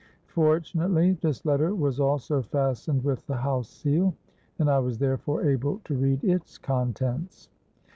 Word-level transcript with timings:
Fortunately 0.25 1.11
this 1.11 1.45
letter 1.45 1.75
was 1.75 1.99
also 1.99 2.41
fastened 2.41 3.03
with 3.03 3.23
the 3.27 3.35
house 3.37 3.69
seal, 3.69 4.15
and 4.57 4.67
I 4.67 4.79
was 4.79 4.97
therefore 4.97 5.43
able 5.45 5.79
to 5.83 5.93
read 5.95 6.23
its 6.23 6.57
contents. 6.57 7.49